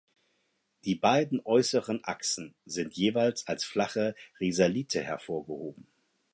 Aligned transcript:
Die 0.83 0.95
beiden 0.95 1.41
äußeren 1.45 1.99
Achsen 2.03 2.55
sind 2.65 2.95
jeweils 2.95 3.45
als 3.45 3.63
flache 3.63 4.15
Risalite 4.39 5.03
hervorgehoben. 5.03 5.85